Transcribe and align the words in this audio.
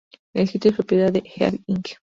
El 0.33 0.47
sitio 0.47 0.71
es 0.71 0.77
propiedad 0.77 1.13
de 1.13 1.21
Heavy 1.23 1.61
Inc. 1.67 1.89